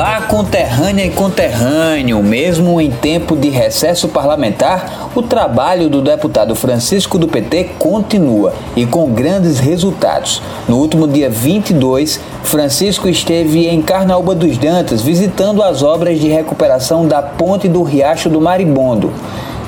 Olá, 0.00 0.22
conterrânea 0.22 1.04
e 1.04 1.10
conterrâneo. 1.10 2.22
Mesmo 2.22 2.80
em 2.80 2.90
tempo 2.90 3.36
de 3.36 3.50
recesso 3.50 4.08
parlamentar, 4.08 5.10
o 5.14 5.20
trabalho 5.20 5.90
do 5.90 6.00
deputado 6.00 6.54
Francisco 6.54 7.18
do 7.18 7.28
PT 7.28 7.72
continua 7.78 8.54
e 8.74 8.86
com 8.86 9.12
grandes 9.12 9.58
resultados. 9.58 10.40
No 10.66 10.78
último 10.78 11.06
dia 11.06 11.28
22, 11.28 12.18
Francisco 12.42 13.10
esteve 13.10 13.68
em 13.68 13.82
Carnaúba 13.82 14.34
dos 14.34 14.56
Dantas 14.56 15.02
visitando 15.02 15.62
as 15.62 15.82
obras 15.82 16.18
de 16.18 16.28
recuperação 16.28 17.06
da 17.06 17.20
ponte 17.20 17.68
do 17.68 17.82
Riacho 17.82 18.30
do 18.30 18.40
Maribondo. 18.40 19.12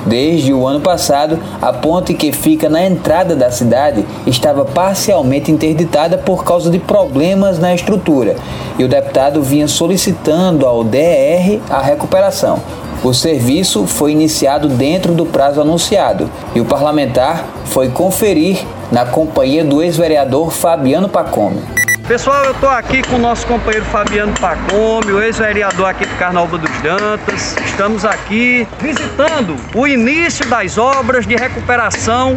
Desde 0.07 0.53
o 0.53 0.67
ano 0.67 0.81
passado, 0.81 1.39
a 1.61 1.73
ponte 1.73 2.13
que 2.15 2.33
fica 2.33 2.69
na 2.69 2.85
entrada 2.85 3.37
da 3.37 3.51
cidade 3.51 4.05
estava 4.27 4.65
parcialmente 4.65 5.51
interditada 5.51 6.19
por 6.19 6.45
causa 6.45 6.71
de 6.71 6.79
problemas 6.79 7.59
na 7.59 7.75
estrutura 7.75 8.37
e 8.79 8.85
o 8.85 8.89
deputado 8.89 9.43
vinha 9.43 9.69
solicitando 9.69 10.67
ao 10.67 10.83
DR 10.83 11.61
a 11.71 11.81
recuperação. 11.81 12.59
O 13.05 13.13
serviço 13.13 13.87
foi 13.87 14.13
iniciado 14.13 14.69
dentro 14.69 15.13
do 15.13 15.27
prazo 15.27 15.61
anunciado 15.61 16.31
e 16.55 16.61
o 16.61 16.65
parlamentar 16.65 17.45
foi 17.65 17.89
conferir 17.89 18.65
na 18.91 19.05
companhia 19.05 19.65
do 19.65 19.83
ex-vereador 19.83 20.51
Fabiano 20.51 21.09
Pacome. 21.09 21.82
Pessoal, 22.07 22.45
eu 22.45 22.51
estou 22.51 22.69
aqui 22.69 23.01
com 23.03 23.15
o 23.15 23.19
nosso 23.19 23.47
companheiro 23.47 23.87
Fabiano 23.87 24.33
Pacome, 24.39 25.13
o 25.13 25.23
ex-vereador 25.23 25.89
aqui 25.89 26.05
do 26.05 26.15
Carnaúba 26.17 26.59
dos 26.59 26.71
Dantas. 26.81 27.57
Estamos 27.65 28.05
aqui 28.05 28.67
visitando 28.81 29.57
o 29.73 29.87
início 29.87 30.45
das 30.47 30.77
obras 30.77 31.27
de 31.27 31.37
recuperação 31.37 32.37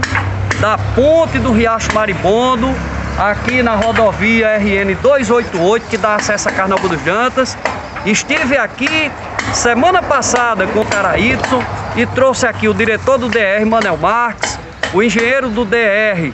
da 0.61 0.77
ponte 0.77 1.39
do 1.39 1.51
Riacho 1.51 1.93
Maribondo, 1.93 2.73
aqui 3.17 3.63
na 3.63 3.75
rodovia 3.75 4.55
RN 4.55 4.95
288, 5.01 5.87
que 5.87 5.97
dá 5.97 6.15
acesso 6.15 6.47
a 6.47 6.51
Carnaúba 6.51 6.87
dos 6.87 7.01
Dantas. 7.01 7.57
Estive 8.05 8.57
aqui 8.57 9.11
semana 9.51 10.01
passada 10.01 10.67
com 10.67 10.81
o 10.81 10.85
Caraíto 10.85 11.63
e 11.95 12.05
trouxe 12.05 12.45
aqui 12.45 12.67
o 12.67 12.73
diretor 12.73 13.17
do 13.17 13.27
DR, 13.27 13.65
Manel 13.65 13.97
Marques, 13.97 14.59
o 14.93 15.01
engenheiro 15.01 15.49
do 15.49 15.65
DR, 15.65 16.31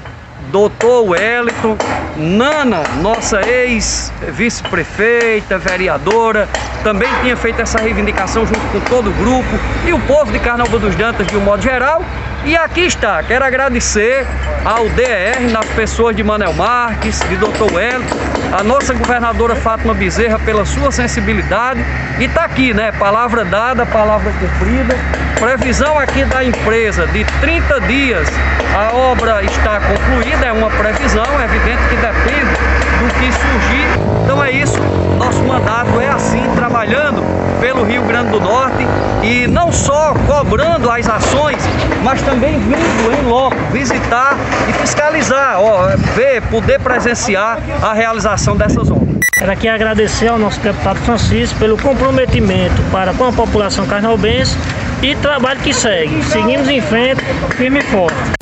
doutor 0.51 1.09
Wellington, 1.09 1.77
Nana, 2.17 2.83
nossa 3.01 3.39
ex-vice-prefeita, 3.47 5.57
vereadora, 5.57 6.49
também 6.83 7.09
tinha 7.21 7.37
feito 7.37 7.61
essa 7.61 7.79
reivindicação 7.79 8.45
junto 8.45 8.59
com 8.71 8.79
todo 8.81 9.09
o 9.09 9.13
grupo 9.13 9.49
e 9.85 9.93
o 9.93 9.99
povo 10.01 10.29
de 10.31 10.39
Carnaúba 10.39 10.79
dos 10.79 10.95
Dantas 10.95 11.27
de 11.27 11.37
um 11.37 11.41
modo 11.41 11.61
geral. 11.61 12.03
E 12.43 12.57
aqui 12.57 12.81
está, 12.81 13.21
quero 13.21 13.45
agradecer 13.45 14.25
ao 14.65 14.89
DR, 14.89 15.47
nas 15.51 15.65
pessoas 15.67 16.15
de 16.15 16.23
Manel 16.23 16.53
Marques, 16.53 17.19
de 17.29 17.37
Dr. 17.37 17.71
Wellington, 17.71 18.17
a 18.51 18.63
nossa 18.63 18.95
governadora 18.95 19.55
Fátima 19.55 19.93
Bezerra 19.93 20.39
pela 20.39 20.65
sua 20.65 20.91
sensibilidade. 20.91 21.85
E 22.19 22.25
está 22.25 22.45
aqui, 22.45 22.73
né? 22.73 22.91
Palavra 22.93 23.45
dada, 23.45 23.85
palavra 23.85 24.33
cumprida. 24.33 24.95
Previsão 25.39 25.99
aqui 25.99 26.25
da 26.25 26.43
empresa 26.43 27.05
de 27.07 27.23
30 27.41 27.79
dias 27.81 28.27
a 28.73 28.95
obra 28.95 29.43
está 29.43 29.79
concluída, 29.79 30.45
é 30.45 30.51
uma 30.51 30.69
previsão, 30.69 31.25
é 31.39 31.45
evidente 31.45 31.81
que 31.89 31.95
depende 31.95 32.51
do 32.99 33.13
que 33.15 33.31
surgir. 33.31 33.87
Então 34.23 34.43
é 34.43 34.51
isso, 34.51 34.79
nosso 35.17 35.43
mandato 35.43 35.99
é 35.99 36.09
assim, 36.09 36.41
trabalhando 36.55 37.21
pelo 37.59 37.83
Rio 37.83 38.01
Grande 38.03 38.31
do 38.31 38.39
Norte 38.39 38.85
e 39.23 39.45
não 39.47 39.71
só 39.71 40.13
cobrando 40.25 40.89
as 40.89 41.07
ações, 41.07 41.61
mas 42.03 42.21
também 42.21 42.59
vindo 42.59 43.11
em 43.11 43.27
loco, 43.27 43.55
visitar 43.71 44.37
e 44.69 44.73
fiscalizar, 44.73 45.59
ó, 45.59 45.87
ver, 46.15 46.41
poder 46.43 46.79
presenciar 46.79 47.59
a 47.81 47.93
realização 47.93 48.55
dessas 48.55 48.89
obras. 48.89 49.21
Quero 49.33 49.51
aqui 49.51 49.67
agradecer 49.67 50.27
ao 50.27 50.37
nosso 50.37 50.59
deputado 50.59 50.97
Francisco 50.99 51.57
pelo 51.59 51.77
comprometimento 51.77 52.81
para 52.91 53.13
com 53.13 53.25
a 53.25 53.31
população 53.33 53.85
carnaubense 53.85 54.55
e 55.01 55.15
trabalho 55.15 55.59
que 55.61 55.73
segue. 55.73 56.23
Seguimos 56.23 56.69
em 56.69 56.79
frente, 56.79 57.23
firme 57.57 57.79
e 57.79 57.83
forte. 57.83 58.40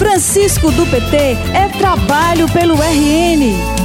Francisco 0.00 0.72
do 0.72 0.86
PT 0.86 1.36
é 1.52 1.68
trabalho 1.76 2.50
pelo 2.50 2.74
RN. 2.74 3.79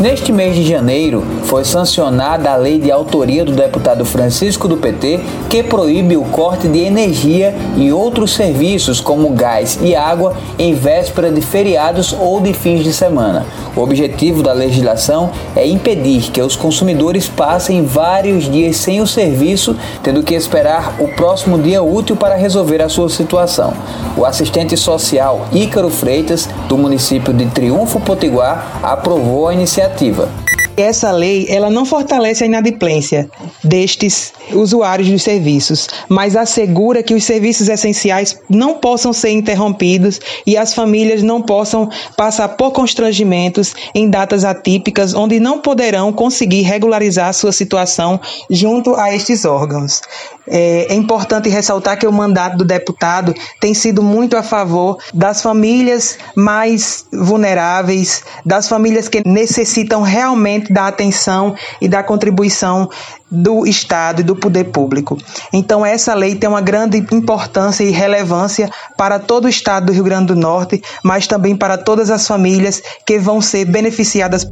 Neste 0.00 0.32
mês 0.32 0.56
de 0.56 0.66
janeiro, 0.66 1.24
foi 1.44 1.64
sancionada 1.64 2.50
a 2.50 2.56
lei 2.56 2.80
de 2.80 2.90
autoria 2.90 3.44
do 3.44 3.52
deputado 3.52 4.04
Francisco 4.04 4.66
do 4.66 4.76
PT, 4.76 5.20
que 5.48 5.62
proíbe 5.62 6.16
o 6.16 6.24
corte 6.24 6.66
de 6.66 6.80
energia 6.80 7.54
e 7.76 7.92
outros 7.92 8.34
serviços 8.34 9.00
como 9.00 9.30
gás 9.30 9.78
e 9.80 9.94
água 9.94 10.36
em 10.58 10.74
véspera 10.74 11.30
de 11.30 11.40
feriados 11.40 12.12
ou 12.12 12.40
de 12.40 12.52
fins 12.52 12.82
de 12.82 12.92
semana. 12.92 13.46
O 13.76 13.80
objetivo 13.80 14.42
da 14.42 14.52
legislação 14.52 15.30
é 15.54 15.66
impedir 15.66 16.30
que 16.30 16.42
os 16.42 16.56
consumidores 16.56 17.28
passem 17.28 17.84
vários 17.84 18.50
dias 18.50 18.76
sem 18.76 19.00
o 19.00 19.06
serviço, 19.06 19.76
tendo 20.02 20.22
que 20.24 20.34
esperar 20.34 20.96
o 20.98 21.08
próximo 21.08 21.56
dia 21.56 21.82
útil 21.82 22.16
para 22.16 22.34
resolver 22.34 22.82
a 22.82 22.88
sua 22.88 23.08
situação. 23.08 23.72
O 24.16 24.24
assistente 24.24 24.76
social 24.76 25.46
Ícaro 25.52 25.90
Freitas, 25.90 26.48
do 26.68 26.76
município 26.76 27.32
de 27.32 27.46
Triunfo 27.46 28.00
Potiguar, 28.00 28.80
aprovou 28.82 29.48
a 29.48 29.54
iniciativa 29.54 29.83
iniciativa. 29.84 30.28
Essa 30.76 31.12
lei, 31.12 31.46
ela 31.48 31.70
não 31.70 31.84
fortalece 31.84 32.42
a 32.42 32.46
inadimplência 32.48 33.30
destes 33.62 34.32
usuários 34.52 35.08
dos 35.08 35.22
serviços, 35.22 35.86
mas 36.08 36.34
assegura 36.34 37.00
que 37.00 37.14
os 37.14 37.22
serviços 37.22 37.68
essenciais 37.68 38.40
não 38.48 38.78
possam 38.78 39.12
ser 39.12 39.30
interrompidos 39.30 40.18
e 40.44 40.56
as 40.56 40.74
famílias 40.74 41.22
não 41.22 41.40
possam 41.40 41.88
passar 42.16 42.48
por 42.48 42.72
constrangimentos 42.72 43.72
em 43.94 44.10
datas 44.10 44.44
atípicas 44.44 45.14
onde 45.14 45.38
não 45.38 45.60
poderão 45.60 46.12
conseguir 46.12 46.62
regularizar 46.62 47.32
sua 47.32 47.52
situação 47.52 48.20
junto 48.50 48.96
a 48.96 49.14
estes 49.14 49.44
órgãos. 49.44 50.00
É, 50.46 50.92
é 50.92 50.94
importante 50.94 51.48
ressaltar 51.48 51.98
que 51.98 52.06
o 52.06 52.12
mandato 52.12 52.56
do 52.56 52.64
deputado 52.64 53.34
tem 53.60 53.72
sido 53.72 54.02
muito 54.02 54.36
a 54.36 54.42
favor 54.42 54.98
das 55.12 55.42
famílias 55.42 56.18
mais 56.36 57.06
vulneráveis, 57.12 58.22
das 58.44 58.68
famílias 58.68 59.08
que 59.08 59.22
necessitam 59.26 60.02
realmente 60.02 60.72
da 60.72 60.88
atenção 60.88 61.54
e 61.80 61.88
da 61.88 62.02
contribuição 62.02 62.88
do 63.30 63.66
Estado 63.66 64.20
e 64.20 64.24
do 64.24 64.36
poder 64.36 64.64
público. 64.64 65.18
Então, 65.52 65.84
essa 65.84 66.14
lei 66.14 66.34
tem 66.34 66.48
uma 66.48 66.60
grande 66.60 66.98
importância 67.12 67.82
e 67.82 67.90
relevância 67.90 68.70
para 68.96 69.18
todo 69.18 69.46
o 69.46 69.48
Estado 69.48 69.86
do 69.86 69.92
Rio 69.92 70.04
Grande 70.04 70.26
do 70.26 70.36
Norte, 70.36 70.80
mas 71.02 71.26
também 71.26 71.56
para 71.56 71.76
todas 71.76 72.10
as 72.10 72.26
famílias 72.26 72.82
que 73.04 73.18
vão 73.18 73.40
ser 73.40 73.64
beneficiadas. 73.64 74.46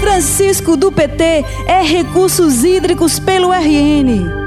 Francisco 0.00 0.76
do 0.76 0.90
PT 0.90 1.44
é 1.66 1.82
Recursos 1.82 2.64
Hídricos 2.64 3.20
pelo 3.20 3.52
RN. 3.52 4.41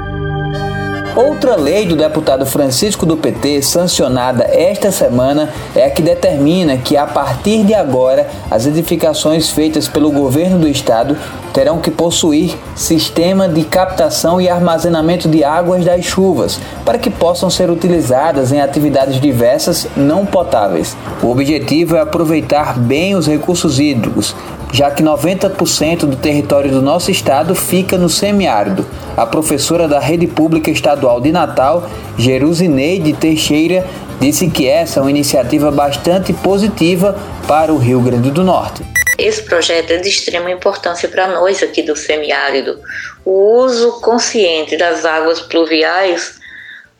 Outra 1.16 1.56
lei 1.56 1.86
do 1.86 1.96
deputado 1.96 2.44
Francisco 2.44 3.06
do 3.06 3.16
PT, 3.16 3.62
sancionada 3.62 4.44
esta 4.44 4.92
semana, 4.92 5.48
é 5.74 5.86
a 5.86 5.90
que 5.90 6.02
determina 6.02 6.76
que, 6.76 6.94
a 6.94 7.06
partir 7.06 7.64
de 7.64 7.72
agora, 7.72 8.28
as 8.50 8.66
edificações 8.66 9.48
feitas 9.48 9.88
pelo 9.88 10.10
governo 10.10 10.58
do 10.58 10.68
estado 10.68 11.16
terão 11.54 11.78
que 11.78 11.90
possuir 11.90 12.54
sistema 12.74 13.48
de 13.48 13.64
captação 13.64 14.38
e 14.38 14.46
armazenamento 14.46 15.26
de 15.26 15.42
águas 15.42 15.86
das 15.86 16.04
chuvas, 16.04 16.60
para 16.84 16.98
que 16.98 17.08
possam 17.08 17.48
ser 17.48 17.70
utilizadas 17.70 18.52
em 18.52 18.60
atividades 18.60 19.18
diversas 19.18 19.88
não 19.96 20.26
potáveis. 20.26 20.94
O 21.22 21.30
objetivo 21.30 21.96
é 21.96 22.00
aproveitar 22.00 22.78
bem 22.78 23.14
os 23.14 23.26
recursos 23.26 23.80
hídricos, 23.80 24.36
já 24.72 24.90
que 24.90 25.02
90% 25.02 26.00
do 26.00 26.16
território 26.16 26.70
do 26.70 26.82
nosso 26.82 27.10
estado 27.10 27.54
fica 27.54 27.96
no 27.96 28.08
semiárido. 28.08 28.86
A 29.16 29.24
professora 29.24 29.88
da 29.88 29.98
Rede 29.98 30.26
Pública 30.26 30.70
Estadual 30.70 31.20
de 31.20 31.32
Natal, 31.32 31.88
Jerusineide 32.18 33.12
Teixeira, 33.14 33.86
disse 34.20 34.48
que 34.48 34.66
essa 34.66 35.00
é 35.00 35.02
uma 35.02 35.10
iniciativa 35.10 35.70
bastante 35.70 36.32
positiva 36.32 37.18
para 37.46 37.72
o 37.72 37.78
Rio 37.78 38.00
Grande 38.00 38.30
do 38.30 38.42
Norte. 38.42 38.82
Esse 39.18 39.42
projeto 39.42 39.92
é 39.92 39.96
de 39.96 40.08
extrema 40.08 40.50
importância 40.50 41.08
para 41.08 41.26
nós 41.28 41.62
aqui 41.62 41.82
do 41.82 41.96
semiárido. 41.96 42.78
O 43.24 43.62
uso 43.62 44.00
consciente 44.00 44.76
das 44.76 45.04
águas 45.06 45.40
pluviais 45.40 46.38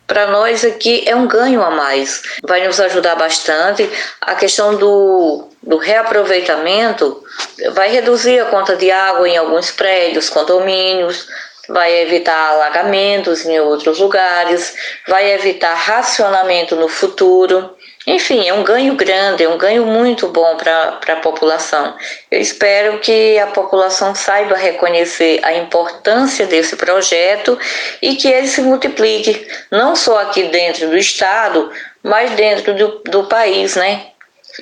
para 0.07 0.29
nós 0.29 0.65
aqui 0.65 1.03
é 1.07 1.15
um 1.15 1.27
ganho 1.27 1.63
a 1.63 1.71
mais. 1.71 2.23
Vai 2.47 2.67
nos 2.67 2.81
ajudar 2.81 3.17
bastante. 3.17 3.89
A 4.21 4.35
questão 4.35 4.77
do, 4.77 5.49
do 5.67 5.77
reaproveitamento 5.77 7.23
vai 7.73 7.91
reduzir 7.91 8.39
a 8.39 8.47
conta 8.47 8.77
de 8.77 8.91
água 8.91 9.29
em 9.29 9.37
alguns 9.37 9.71
prédios, 9.73 10.31
condomínios, 10.31 11.27
vai 11.69 12.03
evitar 12.03 12.51
alagamentos 12.51 13.45
em 13.45 13.59
outros 13.59 13.99
lugares, 13.99 14.75
vai 15.09 15.33
evitar 15.33 15.75
racionamento 15.75 16.77
no 16.77 16.89
futuro. 16.89 17.75
Enfim, 18.07 18.47
é 18.47 18.55
um 18.55 18.63
ganho 18.63 18.95
grande, 18.95 19.43
é 19.43 19.49
um 19.49 19.59
ganho 19.59 19.85
muito 19.85 20.29
bom 20.29 20.57
para 20.57 21.01
a 21.09 21.17
população. 21.17 21.97
Eu 22.31 22.41
espero 22.41 23.01
que 23.01 23.37
a 23.41 23.49
população 23.49 24.15
saiba 24.15 24.57
reconhecer 24.57 25.41
a 25.43 25.55
importância 25.55 26.47
desse 26.47 26.77
projeto 26.77 27.59
e 28.01 28.15
que 28.15 28.29
ele 28.29 28.47
se 28.47 28.63
multiplique, 28.63 29.49
não 29.73 29.97
só 29.97 30.21
aqui 30.21 30.45
dentro 30.45 30.89
do 30.89 30.97
Estado, 30.97 31.69
mas 32.01 32.31
dentro 32.33 32.75
do, 32.75 33.03
do 33.11 33.25
país, 33.25 33.75
né? 33.75 34.07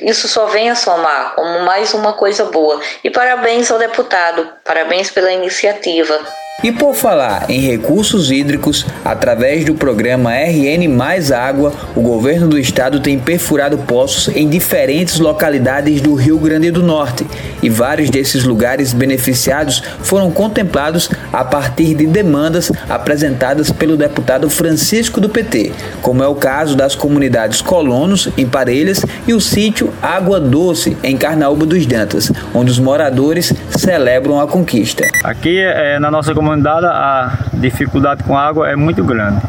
Isso 0.03 0.29
só 0.29 0.47
vem 0.47 0.71
a 0.71 0.75
somar 0.75 1.35
como 1.35 1.61
mais 1.61 1.95
uma 1.95 2.13
coisa 2.13 2.45
boa. 2.47 2.81
E 3.03 3.11
parabéns 3.11 3.71
ao 3.71 3.79
deputado, 3.79 4.49
parabéns 4.65 5.11
pela 5.11 5.33
iniciativa. 5.33 6.21
E 6.63 6.71
por 6.73 6.95
falar 6.95 7.51
em 7.51 7.61
recursos 7.61 8.31
hídricos, 8.31 8.87
através 9.05 9.65
do 9.65 9.75
programa 9.75 10.33
RN 10.33 10.89
Mais 10.89 11.31
Água, 11.33 11.75
o 11.95 12.01
governo 12.01 12.49
do 12.49 12.59
estado 12.59 13.01
tem 13.01 13.19
perfurado 13.19 13.77
poços 13.79 14.35
em 14.35 14.49
diferentes 14.49 15.19
localidades 15.19 16.01
do 16.01 16.15
Rio 16.15 16.39
Grande 16.39 16.71
do 16.71 16.83
Norte, 16.83 17.27
e 17.63 17.69
vários 17.69 18.09
desses 18.09 18.45
lugares 18.45 18.95
beneficiados 18.95 19.83
foram 20.01 20.31
contemplados 20.31 21.11
a 21.33 21.45
partir 21.45 21.95
de 21.95 22.07
demandas 22.07 22.73
apresentadas 22.89 23.71
pelo 23.71 23.97
deputado 23.97 24.49
Francisco 24.49 25.21
do 25.21 25.29
PT, 25.29 25.73
como 26.01 26.23
é 26.23 26.29
o 26.29 26.37
caso 26.37 26.77
das 26.77 26.95
comunidades 26.95 27.61
Colonos, 27.61 28.29
em 28.39 28.47
Parelhas, 28.47 29.05
e 29.27 29.35
o 29.35 29.41
sítio 29.41 29.93
Água 30.01 30.41
Doce, 30.41 30.97
em 31.03 31.17
Carnaúba 31.17 31.67
dos 31.67 31.85
Dantas, 31.85 32.33
onde 32.55 32.71
os 32.71 32.79
moradores 32.79 33.53
celebram 33.71 34.41
a 34.41 34.47
conquista. 34.47 35.05
Aqui 35.23 35.59
é, 35.59 35.99
na 35.99 36.11
nossa 36.11 36.33
comunidade 36.33 36.44
comandada, 36.45 36.91
a 36.91 37.39
dificuldade 37.55 38.23
com 38.23 38.37
água 38.37 38.69
é 38.69 38.77
muito 38.77 39.03
grande. 39.03 39.41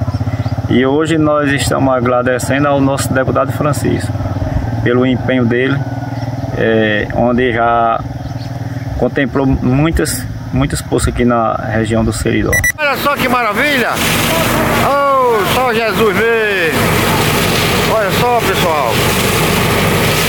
E 0.69 0.85
hoje 0.85 1.17
nós 1.17 1.51
estamos 1.51 1.93
agradecendo 1.93 2.69
ao 2.69 2.79
nosso 2.79 3.13
deputado 3.13 3.51
Francisco 3.51 4.13
pelo 4.81 5.05
empenho 5.05 5.45
dele, 5.45 5.77
é, 6.57 7.05
onde 7.15 7.51
já 7.51 7.99
contemplou 8.97 9.45
muitas, 9.45 10.25
muitos 10.53 10.81
poços 10.81 11.09
aqui 11.09 11.25
na 11.25 11.55
região 11.55 12.01
do 12.01 12.13
Seridó. 12.13 12.51
Olha 12.77 12.95
só 12.95 13.13
que 13.17 13.27
maravilha! 13.27 13.89
Oh, 14.87 15.53
só 15.53 15.73
Jesus 15.73 16.15
mesmo! 16.15 16.79
Olha 17.93 18.11
só, 18.11 18.39
pessoal! 18.39 18.91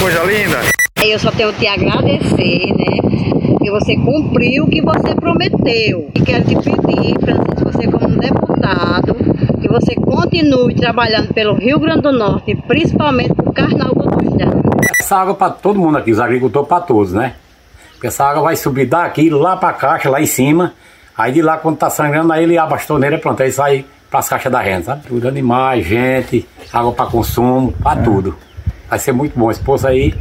Coisa 0.00 0.24
linda! 0.24 0.58
Eu 1.00 1.18
só 1.20 1.30
tenho 1.30 1.52
que 1.52 1.60
te 1.60 1.68
agradecer, 1.68 2.74
né? 2.76 3.35
Porque 3.66 3.70
você 3.70 3.96
cumpriu 3.96 4.64
o 4.64 4.68
que 4.68 4.80
você 4.80 5.14
prometeu. 5.14 6.10
E 6.14 6.20
quero 6.20 6.44
te 6.44 6.54
pedir, 6.54 7.18
Francisco, 7.20 7.64
você 7.64 7.88
como 7.88 8.16
deputado, 8.16 9.14
que 9.60 9.68
você 9.68 9.94
continue 9.96 10.74
trabalhando 10.74 11.34
pelo 11.34 11.54
Rio 11.54 11.80
Grande 11.80 12.02
do 12.02 12.12
Norte, 12.12 12.54
principalmente 12.68 13.34
dos 13.34 13.54
Llanos. 13.54 14.66
Essa 15.00 15.16
água 15.16 15.34
para 15.34 15.50
todo 15.50 15.80
mundo 15.80 15.98
aqui, 15.98 16.12
os 16.12 16.20
agricultores 16.20 16.68
para 16.68 16.80
todos, 16.80 17.12
né? 17.12 17.34
Porque 17.92 18.06
essa 18.06 18.24
água 18.24 18.42
vai 18.42 18.56
subir 18.56 18.86
daqui 18.86 19.30
lá 19.30 19.56
para 19.56 19.70
a 19.70 19.72
caixa, 19.72 20.10
lá 20.10 20.20
em 20.20 20.26
cima. 20.26 20.72
Aí 21.16 21.32
de 21.32 21.42
lá, 21.42 21.56
quando 21.56 21.78
tá 21.78 21.90
sangrando, 21.90 22.32
aí 22.32 22.44
ele 22.44 22.58
abre 22.58 22.74
as 22.74 22.86
torneiras 22.86 23.20
pronto, 23.20 23.42
aí 23.42 23.50
sai 23.50 23.84
para 24.10 24.20
as 24.20 24.28
caixas 24.28 24.52
da 24.52 24.60
renda, 24.60 24.84
sabe? 24.84 25.06
Tudo 25.08 25.26
animais, 25.26 25.84
gente, 25.84 26.46
água 26.72 26.92
para 26.92 27.06
consumo, 27.06 27.72
para 27.72 28.00
é. 28.00 28.04
tudo. 28.04 28.36
Vai 28.88 28.98
ser 28.98 29.12
muito 29.12 29.36
bom. 29.36 29.50
Esse 29.50 29.60
poço 29.60 29.88
aí 29.88 30.14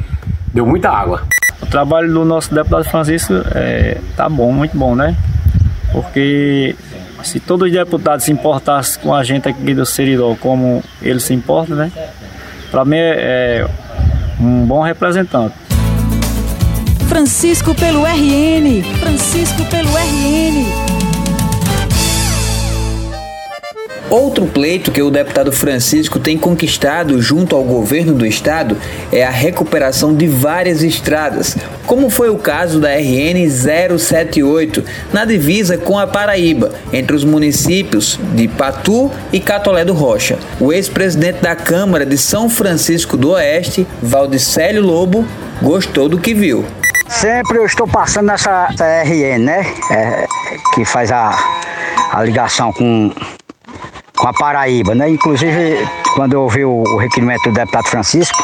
deu 0.54 0.66
muita 0.66 0.90
água. 0.90 1.22
O 1.62 1.66
trabalho 1.66 2.12
do 2.14 2.26
nosso 2.26 2.54
deputado 2.54 2.84
Francisco 2.86 3.34
é, 3.54 3.98
tá 4.16 4.30
bom, 4.30 4.52
muito 4.52 4.78
bom, 4.78 4.96
né? 4.96 5.16
Porque 5.92 6.76
se 7.24 7.40
todos 7.40 7.68
os 7.68 7.74
deputados 7.74 8.26
se 8.26 8.32
importassem 8.32 9.02
com 9.02 9.14
a 9.14 9.24
gente 9.24 9.48
aqui 9.50 9.74
do 9.74 9.86
Seridó 9.86 10.36
como 10.40 10.84
ele 11.02 11.20
se 11.20 11.34
importa, 11.34 11.76
né? 11.76 11.92
Para 12.70 12.86
mim 12.86 12.98
é, 12.98 13.66
é 13.66 13.68
um 14.40 14.66
bom 14.66 14.82
representante. 14.82 15.56
Francisco 17.08 17.74
pelo 17.76 18.04
RN. 18.04 18.84
Francisco 19.00 19.64
pelo 19.66 19.90
RN. 19.90 20.95
Outro 24.10 24.46
pleito 24.46 24.92
que 24.92 25.02
o 25.02 25.10
deputado 25.10 25.52
Francisco 25.52 26.20
tem 26.20 26.38
conquistado 26.38 27.20
junto 27.20 27.56
ao 27.56 27.64
governo 27.64 28.14
do 28.14 28.26
estado 28.26 28.78
é 29.12 29.26
a 29.26 29.32
recuperação 29.32 30.14
de 30.14 30.28
várias 30.28 30.84
estradas, 30.84 31.58
como 31.88 32.10
foi 32.10 32.30
o 32.30 32.38
caso 32.38 32.80
da 32.80 32.90
RN 32.90 33.50
078, 33.50 34.84
na 35.12 35.26
divisa 35.26 35.78
com 35.78 35.98
a 35.98 36.06
Paraíba, 36.06 36.72
entre 36.94 37.16
os 37.16 37.24
municípios 37.24 38.20
de 38.36 38.48
Patu 38.48 39.12
e 39.34 39.40
Catolé 39.40 39.84
do 39.84 39.94
Rocha. 39.94 40.38
O 40.60 40.72
ex-presidente 40.72 41.42
da 41.42 41.56
Câmara 41.56 42.06
de 42.06 42.18
São 42.18 42.48
Francisco 42.48 43.18
do 43.18 43.32
Oeste, 43.32 43.88
Valdicélio 44.04 44.84
Lobo, 44.84 45.26
gostou 45.62 46.08
do 46.08 46.20
que 46.20 46.34
viu. 46.34 46.64
Sempre 47.08 47.58
eu 47.58 47.66
estou 47.66 47.88
passando 47.88 48.28
nessa 48.28 48.68
RN, 49.04 49.40
né? 49.40 49.66
É, 49.92 50.26
que 50.74 50.86
faz 50.86 51.12
a, 51.12 51.38
a 52.12 52.24
ligação 52.24 52.72
com 52.74 53.12
com 54.26 54.30
a 54.30 54.34
Paraíba, 54.34 54.96
né? 54.96 55.08
Inclusive, 55.08 55.88
quando 56.16 56.34
eu 56.34 56.42
ouvi 56.42 56.66
o, 56.66 56.82
o 56.82 56.98
requerimento 56.98 57.44
do 57.44 57.52
deputado 57.52 57.88
Francisco, 57.88 58.44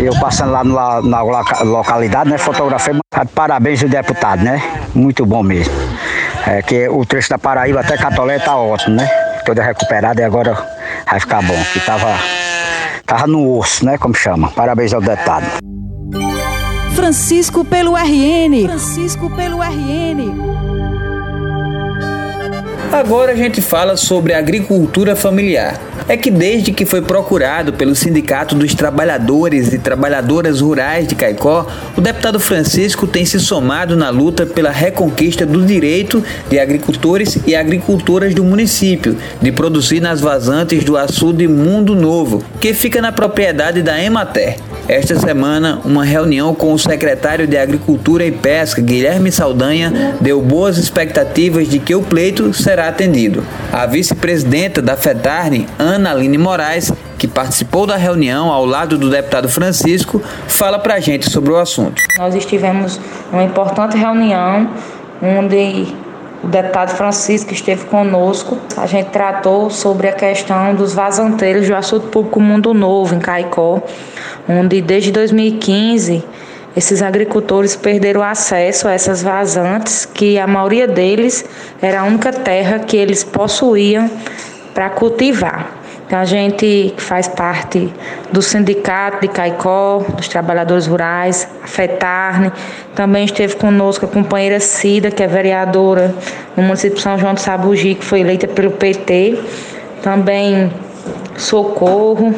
eu 0.00 0.18
passando 0.18 0.52
lá 0.52 0.64
na, 0.64 1.02
na 1.02 1.20
localidade, 1.64 2.30
né? 2.30 2.38
Fotografei. 2.38 2.94
Parabéns 3.34 3.82
ao 3.82 3.90
deputado, 3.90 4.42
né? 4.42 4.62
Muito 4.94 5.26
bom 5.26 5.42
mesmo. 5.42 5.74
É 6.46 6.62
que 6.62 6.88
o 6.88 7.04
trecho 7.04 7.28
da 7.28 7.36
Paraíba 7.36 7.80
até 7.80 7.98
Catolé 7.98 8.38
tá 8.38 8.56
ótimo, 8.56 8.96
né? 8.96 9.06
Toda 9.44 9.62
recuperada 9.62 10.22
e 10.22 10.24
agora 10.24 10.56
vai 11.10 11.20
ficar 11.20 11.42
bom. 11.42 11.62
Que 11.74 11.80
tava, 11.80 12.14
tava 13.04 13.26
no 13.26 13.58
osso, 13.58 13.84
né? 13.84 13.98
Como 13.98 14.14
chama. 14.14 14.48
Parabéns 14.52 14.94
ao 14.94 15.02
deputado. 15.02 15.44
Francisco 16.94 17.66
pelo 17.66 17.94
RN. 17.94 18.64
Francisco 18.64 19.28
pelo 19.36 19.62
RN. 19.62 20.45
Agora 22.96 23.32
a 23.32 23.36
gente 23.36 23.60
fala 23.60 23.94
sobre 23.94 24.32
agricultura 24.32 25.14
familiar. 25.14 25.78
É 26.08 26.16
que 26.16 26.30
desde 26.30 26.72
que 26.72 26.86
foi 26.86 27.02
procurado 27.02 27.72
pelo 27.72 27.96
Sindicato 27.96 28.54
dos 28.54 28.74
Trabalhadores 28.74 29.72
e 29.72 29.78
Trabalhadoras 29.78 30.60
Rurais 30.60 31.08
de 31.08 31.16
Caicó, 31.16 31.66
o 31.96 32.00
deputado 32.00 32.38
Francisco 32.38 33.08
tem 33.08 33.24
se 33.24 33.40
somado 33.40 33.96
na 33.96 34.08
luta 34.08 34.46
pela 34.46 34.70
reconquista 34.70 35.44
do 35.44 35.64
direito 35.64 36.22
de 36.48 36.60
agricultores 36.60 37.38
e 37.44 37.56
agricultoras 37.56 38.34
do 38.34 38.44
município 38.44 39.16
de 39.42 39.50
produzir 39.50 39.98
nas 39.98 40.20
vazantes 40.20 40.84
do 40.84 40.96
açude 40.96 41.48
Mundo 41.48 41.96
Novo, 41.96 42.44
que 42.60 42.72
fica 42.72 43.02
na 43.02 43.10
propriedade 43.10 43.82
da 43.82 44.00
Emater. 44.00 44.58
Esta 44.88 45.18
semana, 45.18 45.80
uma 45.84 46.04
reunião 46.04 46.54
com 46.54 46.72
o 46.72 46.78
secretário 46.78 47.44
de 47.48 47.56
Agricultura 47.56 48.24
e 48.24 48.30
Pesca, 48.30 48.80
Guilherme 48.80 49.32
Saldanha, 49.32 50.14
deu 50.20 50.40
boas 50.40 50.78
expectativas 50.78 51.68
de 51.68 51.80
que 51.80 51.96
o 51.96 52.02
pleito 52.02 52.54
será 52.54 52.86
atendido. 52.86 53.44
A 53.72 53.84
vice-presidenta 53.86 54.80
da 54.80 54.96
FETARNE, 54.96 55.66
Ana 55.76 55.95
Aline 56.04 56.36
Moraes, 56.36 56.92
que 57.16 57.26
participou 57.26 57.86
da 57.86 57.96
reunião 57.96 58.50
ao 58.52 58.66
lado 58.66 58.98
do 58.98 59.08
deputado 59.08 59.48
Francisco, 59.48 60.20
fala 60.46 60.78
para 60.78 60.94
a 60.94 61.00
gente 61.00 61.30
sobre 61.30 61.50
o 61.52 61.56
assunto. 61.56 62.02
Nós 62.18 62.34
estivemos 62.34 63.00
numa 63.32 63.44
importante 63.44 63.96
reunião 63.96 64.68
onde 65.22 65.94
o 66.44 66.48
deputado 66.48 66.90
Francisco 66.90 67.54
esteve 67.54 67.84
conosco. 67.86 68.58
A 68.76 68.86
gente 68.86 69.10
tratou 69.10 69.70
sobre 69.70 70.08
a 70.08 70.12
questão 70.12 70.74
dos 70.74 70.92
vazanteiros 70.92 71.66
do 71.66 71.74
assunto 71.74 72.08
público 72.08 72.40
Mundo 72.40 72.74
Novo, 72.74 73.14
em 73.14 73.18
Caicó 73.18 73.82
onde 74.48 74.80
desde 74.80 75.10
2015 75.10 76.24
esses 76.76 77.00
agricultores 77.00 77.74
perderam 77.74 78.22
acesso 78.22 78.86
a 78.86 78.92
essas 78.92 79.22
vazantes, 79.22 80.04
que 80.04 80.38
a 80.38 80.46
maioria 80.46 80.86
deles 80.86 81.44
era 81.80 82.00
a 82.00 82.04
única 82.04 82.30
terra 82.32 82.78
que 82.80 82.96
eles 82.96 83.24
possuíam 83.24 84.10
para 84.74 84.90
cultivar. 84.90 85.75
A 86.10 86.24
gente 86.24 86.94
faz 86.98 87.26
parte 87.26 87.92
do 88.30 88.40
sindicato 88.40 89.22
de 89.22 89.28
Caicó, 89.28 90.04
dos 90.16 90.28
trabalhadores 90.28 90.86
rurais, 90.86 91.48
a 91.64 91.66
FETARNE, 91.66 92.52
também 92.94 93.24
esteve 93.24 93.56
conosco 93.56 94.04
a 94.04 94.08
companheira 94.08 94.60
Cida, 94.60 95.10
que 95.10 95.22
é 95.22 95.26
vereadora 95.26 96.14
no 96.56 96.62
município 96.62 96.96
de 96.96 97.02
São 97.02 97.18
João 97.18 97.34
do 97.34 97.40
Sabugi, 97.40 97.96
que 97.96 98.04
foi 98.04 98.20
eleita 98.20 98.46
pelo 98.46 98.70
PT, 98.70 99.36
também 100.00 100.70
Socorro 101.36 102.32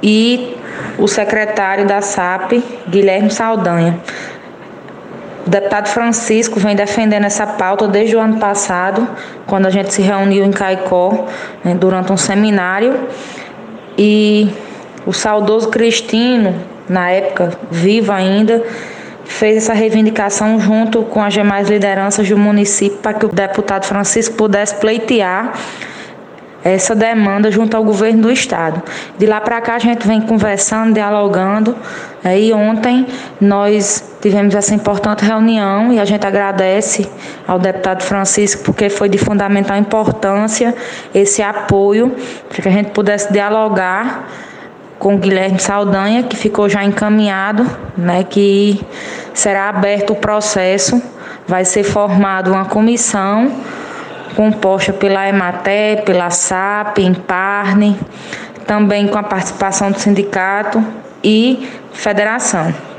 e 0.00 0.56
o 0.96 1.08
secretário 1.08 1.84
da 1.86 2.00
SAP, 2.00 2.62
Guilherme 2.88 3.30
Saldanha. 3.30 3.98
O 5.46 5.50
deputado 5.50 5.88
Francisco 5.88 6.60
vem 6.60 6.76
defendendo 6.76 7.24
essa 7.24 7.46
pauta 7.46 7.88
desde 7.88 8.14
o 8.14 8.20
ano 8.20 8.38
passado, 8.38 9.08
quando 9.46 9.66
a 9.66 9.70
gente 9.70 9.92
se 9.92 10.00
reuniu 10.00 10.44
em 10.44 10.52
Caicó, 10.52 11.26
né, 11.64 11.74
durante 11.74 12.12
um 12.12 12.16
seminário, 12.16 13.08
e 13.98 14.48
o 15.04 15.12
saudoso 15.12 15.68
Cristino, 15.68 16.54
na 16.88 17.10
época 17.10 17.50
vivo 17.70 18.12
ainda, 18.12 18.62
fez 19.24 19.56
essa 19.56 19.72
reivindicação 19.72 20.60
junto 20.60 21.02
com 21.02 21.22
as 21.22 21.32
demais 21.32 21.68
lideranças 21.68 22.28
do 22.28 22.38
município 22.38 22.98
para 22.98 23.14
que 23.14 23.26
o 23.26 23.28
deputado 23.28 23.84
Francisco 23.84 24.36
pudesse 24.36 24.76
pleitear 24.76 25.54
essa 26.62 26.94
demanda 26.94 27.50
junto 27.50 27.76
ao 27.76 27.82
governo 27.82 28.22
do 28.22 28.30
estado. 28.30 28.80
De 29.18 29.26
lá 29.26 29.40
para 29.40 29.60
cá 29.60 29.74
a 29.74 29.78
gente 29.78 30.06
vem 30.06 30.20
conversando, 30.20 30.94
dialogando. 30.94 31.74
Aí 32.22 32.52
ontem 32.52 33.06
nós 33.40 34.11
tivemos 34.22 34.54
essa 34.54 34.72
importante 34.72 35.24
reunião 35.24 35.92
e 35.92 35.98
a 35.98 36.04
gente 36.04 36.24
agradece 36.24 37.10
ao 37.46 37.58
deputado 37.58 38.04
Francisco 38.04 38.62
porque 38.62 38.88
foi 38.88 39.08
de 39.08 39.18
fundamental 39.18 39.76
importância 39.76 40.74
esse 41.12 41.42
apoio 41.42 42.14
para 42.48 42.62
que 42.62 42.68
a 42.68 42.70
gente 42.70 42.92
pudesse 42.92 43.32
dialogar 43.32 44.28
com 45.00 45.16
o 45.16 45.18
Guilherme 45.18 45.58
Saldanha, 45.58 46.22
que 46.22 46.36
ficou 46.36 46.68
já 46.68 46.84
encaminhado, 46.84 47.68
né, 47.98 48.22
que 48.22 48.80
será 49.34 49.68
aberto 49.68 50.12
o 50.12 50.16
processo, 50.16 51.02
vai 51.48 51.64
ser 51.64 51.82
formada 51.82 52.48
uma 52.48 52.66
comissão 52.66 53.50
composta 54.36 54.92
pela 54.92 55.28
EMATE, 55.28 56.02
pela 56.06 56.30
SAP, 56.30 56.98
Emparne, 56.98 57.98
também 58.68 59.08
com 59.08 59.18
a 59.18 59.24
participação 59.24 59.90
do 59.90 59.98
sindicato 59.98 60.82
e 61.24 61.68
federação. 61.92 62.91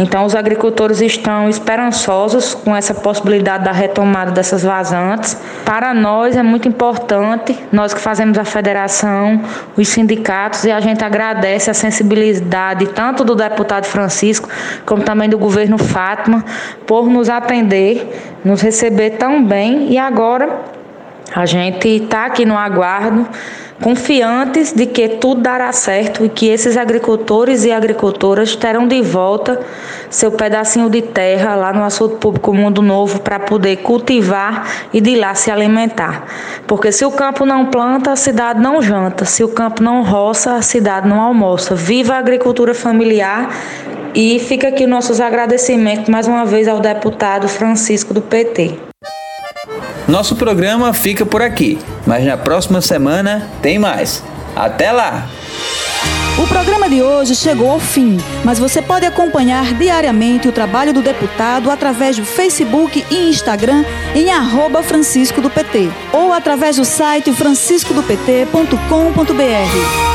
Então, 0.00 0.24
os 0.24 0.34
agricultores 0.34 1.02
estão 1.02 1.46
esperançosos 1.46 2.54
com 2.54 2.74
essa 2.74 2.94
possibilidade 2.94 3.64
da 3.64 3.70
retomada 3.70 4.30
dessas 4.30 4.62
vazantes. 4.62 5.36
Para 5.62 5.92
nós 5.92 6.34
é 6.38 6.42
muito 6.42 6.66
importante, 6.66 7.54
nós 7.70 7.92
que 7.92 8.00
fazemos 8.00 8.38
a 8.38 8.44
federação, 8.44 9.42
os 9.76 9.88
sindicatos, 9.88 10.64
e 10.64 10.70
a 10.70 10.80
gente 10.80 11.04
agradece 11.04 11.70
a 11.70 11.74
sensibilidade 11.74 12.86
tanto 12.86 13.22
do 13.24 13.34
deputado 13.34 13.84
Francisco, 13.84 14.48
como 14.86 15.02
também 15.02 15.28
do 15.28 15.36
governo 15.36 15.76
Fátima, 15.76 16.46
por 16.86 17.06
nos 17.10 17.28
atender, 17.28 18.38
nos 18.42 18.62
receber 18.62 19.10
tão 19.18 19.44
bem. 19.44 19.92
E 19.92 19.98
agora 19.98 20.79
a 21.34 21.46
gente 21.46 21.88
está 21.88 22.26
aqui 22.26 22.44
no 22.44 22.56
aguardo, 22.56 23.28
confiantes 23.80 24.72
de 24.72 24.84
que 24.84 25.08
tudo 25.08 25.40
dará 25.40 25.72
certo 25.72 26.24
e 26.24 26.28
que 26.28 26.48
esses 26.48 26.76
agricultores 26.76 27.64
e 27.64 27.72
agricultoras 27.72 28.54
terão 28.54 28.86
de 28.86 29.00
volta 29.00 29.60
seu 30.10 30.32
pedacinho 30.32 30.90
de 30.90 31.00
terra 31.00 31.54
lá 31.54 31.72
no 31.72 31.84
Açude 31.84 32.16
Público 32.16 32.52
Mundo 32.52 32.82
Novo 32.82 33.20
para 33.20 33.38
poder 33.38 33.76
cultivar 33.76 34.68
e 34.92 35.00
de 35.00 35.16
lá 35.16 35.34
se 35.34 35.50
alimentar. 35.50 36.24
Porque 36.66 36.92
se 36.92 37.04
o 37.04 37.12
campo 37.12 37.46
não 37.46 37.66
planta, 37.66 38.12
a 38.12 38.16
cidade 38.16 38.60
não 38.60 38.82
janta. 38.82 39.24
Se 39.24 39.44
o 39.44 39.48
campo 39.48 39.82
não 39.82 40.02
roça, 40.02 40.54
a 40.54 40.62
cidade 40.62 41.08
não 41.08 41.20
almoça. 41.20 41.74
Viva 41.74 42.14
a 42.14 42.18
agricultura 42.18 42.74
familiar 42.74 43.50
e 44.14 44.40
fica 44.40 44.68
aqui 44.68 44.86
nossos 44.86 45.20
agradecimentos 45.20 46.08
mais 46.08 46.26
uma 46.26 46.44
vez 46.44 46.66
ao 46.66 46.80
deputado 46.80 47.48
Francisco 47.48 48.12
do 48.12 48.20
PT. 48.20 48.89
Nosso 50.10 50.34
programa 50.34 50.92
fica 50.92 51.24
por 51.24 51.40
aqui, 51.40 51.78
mas 52.04 52.24
na 52.24 52.36
próxima 52.36 52.80
semana 52.80 53.48
tem 53.62 53.78
mais. 53.78 54.24
Até 54.56 54.90
lá! 54.90 55.28
O 56.36 56.48
programa 56.48 56.88
de 56.88 57.00
hoje 57.00 57.36
chegou 57.36 57.70
ao 57.70 57.78
fim, 57.78 58.18
mas 58.44 58.58
você 58.58 58.82
pode 58.82 59.06
acompanhar 59.06 59.72
diariamente 59.74 60.48
o 60.48 60.52
trabalho 60.52 60.92
do 60.92 61.00
deputado 61.00 61.70
através 61.70 62.16
do 62.16 62.24
Facebook 62.24 63.04
e 63.08 63.28
Instagram 63.28 63.84
em 64.12 64.32
arroba 64.32 64.82
Francisco 64.82 65.40
do 65.40 65.48
PT 65.48 65.88
ou 66.12 66.32
através 66.32 66.74
do 66.74 66.84
site 66.84 67.32
franciscodopt.com.br. 67.32 70.09